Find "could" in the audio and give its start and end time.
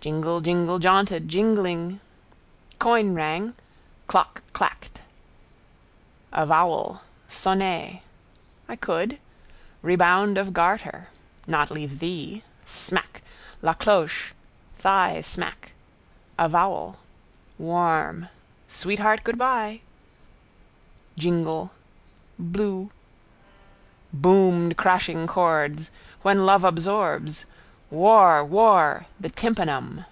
8.76-9.18